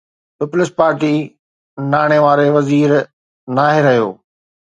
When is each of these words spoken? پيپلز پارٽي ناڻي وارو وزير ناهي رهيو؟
پيپلز 0.37 0.69
پارٽي 0.79 1.13
ناڻي 1.91 2.19
وارو 2.25 2.45
وزير 2.57 2.89
ناهي 3.55 3.79
رهيو؟ 3.85 4.09